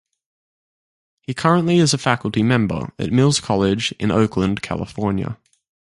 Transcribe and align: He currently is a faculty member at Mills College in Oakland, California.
He 1.21 1.35
currently 1.35 1.77
is 1.77 1.93
a 1.93 1.99
faculty 1.99 2.41
member 2.41 2.91
at 2.97 3.11
Mills 3.11 3.39
College 3.39 3.91
in 3.99 4.09
Oakland, 4.09 4.63
California. 4.63 5.37